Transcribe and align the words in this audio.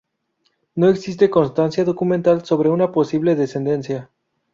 No 0.73 0.89
existe 0.89 1.29
constancia 1.29 1.83
documental 1.85 2.43
sobre 2.43 2.69
una 2.69 2.91
posible 2.91 3.35
descendencia. 3.35 4.09